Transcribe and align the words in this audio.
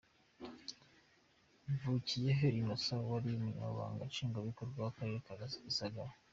Mvukiyehe 1.71 2.47
Innocent 2.59 3.03
wari 3.11 3.27
umunyamabanga 3.31 4.07
nshingwabikorwa 4.09 4.77
w’akarere 4.85 5.17
ka 5.25 5.33
Gisagara 5.67 6.13